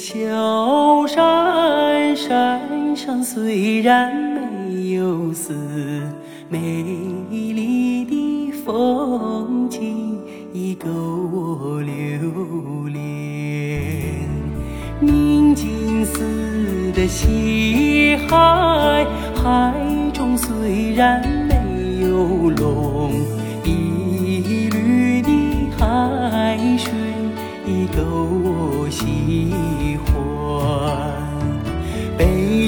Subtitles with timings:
[0.00, 5.52] 小山，山上虽然没有寺，
[6.48, 6.58] 美
[7.28, 10.18] 丽的风景
[10.54, 13.02] 已够我留恋。
[15.00, 19.74] 明镜似的西海，海
[20.14, 21.22] 中虽然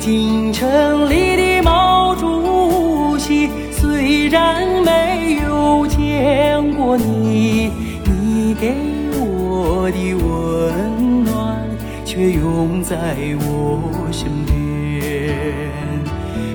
[0.00, 7.70] 京城里的毛主席，虽然没有见过你，
[8.04, 8.74] 你给
[9.18, 11.62] 我的温暖
[12.04, 12.96] 却永在
[13.40, 15.34] 我身边。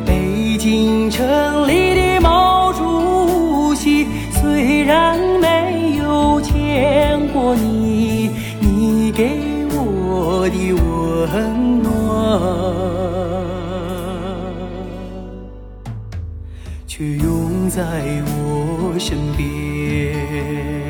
[0.06, 9.38] 北京城里的毛主席，虽然没有见过你，你给
[9.76, 11.93] 我的温暖，
[17.76, 20.83] 在我身边。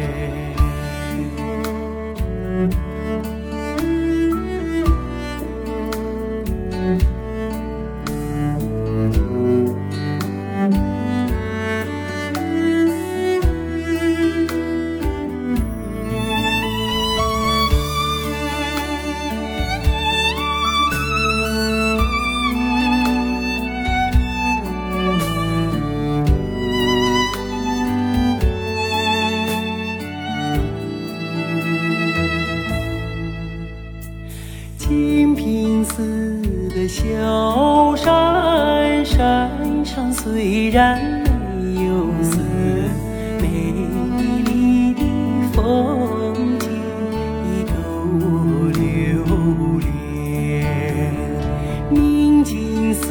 [36.96, 39.50] 小山，山
[39.84, 41.02] 上虽然
[41.58, 42.38] 没有寺，
[43.42, 43.48] 美
[44.46, 45.02] 丽的
[45.54, 46.70] 风景
[47.50, 47.74] 已够
[48.22, 48.24] 我
[48.78, 49.26] 留
[49.80, 49.84] 恋。
[51.90, 53.02] 明镜似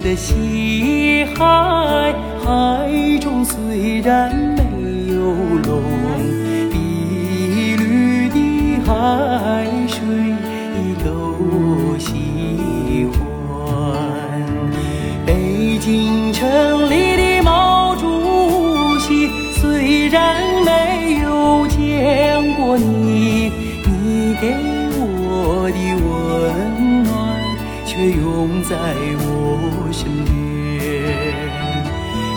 [0.00, 2.88] 的西海，海
[3.20, 5.20] 中虽然没有
[5.66, 5.82] 龙，
[6.70, 8.90] 碧绿的海
[9.86, 10.00] 水
[10.80, 11.98] 已够我
[16.42, 19.30] 城里的毛主席，
[19.60, 23.52] 虽然没有见过你，
[23.86, 24.52] 你给
[24.98, 27.08] 我的温暖
[27.86, 28.74] 却永在
[29.20, 30.34] 我身边。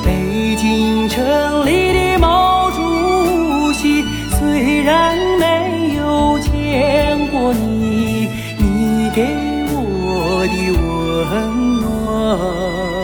[0.05, 4.03] 北京城里的毛主席，
[4.37, 8.29] 虽然没有见过你，
[8.59, 9.25] 你给
[9.73, 11.33] 我的温
[11.81, 12.94] 暖，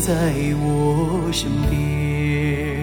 [0.00, 2.77] 在我身边。